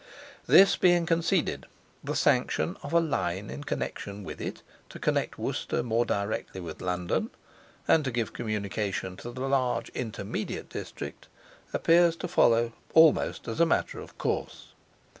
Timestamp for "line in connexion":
2.99-4.23